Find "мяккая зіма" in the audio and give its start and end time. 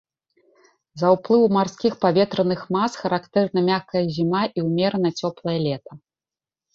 3.67-4.41